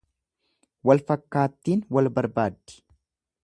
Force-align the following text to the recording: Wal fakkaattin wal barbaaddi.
Wal 0.89 1.03
fakkaattin 1.11 1.85
wal 1.93 2.13
barbaaddi. 2.17 2.83